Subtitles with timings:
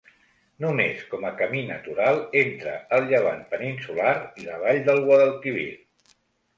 [0.63, 5.73] Només com a camí natural entre el llevant peninsular i la vall del Guadalquivir.